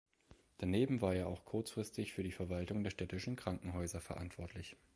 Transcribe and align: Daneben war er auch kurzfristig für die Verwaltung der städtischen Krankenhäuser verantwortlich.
Daneben 0.57 0.99
war 1.01 1.13
er 1.13 1.27
auch 1.27 1.45
kurzfristig 1.45 2.11
für 2.11 2.23
die 2.23 2.31
Verwaltung 2.31 2.83
der 2.83 2.89
städtischen 2.89 3.35
Krankenhäuser 3.35 4.01
verantwortlich. 4.01 4.75